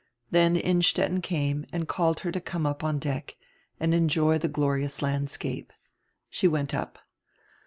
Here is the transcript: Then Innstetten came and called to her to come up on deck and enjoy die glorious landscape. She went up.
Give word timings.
Then 0.31 0.55
Innstetten 0.55 1.21
came 1.21 1.63
and 1.71 1.87
called 1.87 2.17
to 2.17 2.23
her 2.23 2.31
to 2.31 2.41
come 2.41 2.65
up 2.65 2.83
on 2.83 2.97
deck 2.97 3.35
and 3.79 3.93
enjoy 3.93 4.39
die 4.39 4.47
glorious 4.47 5.03
landscape. 5.03 5.71
She 6.27 6.47
went 6.47 6.73
up. 6.73 6.97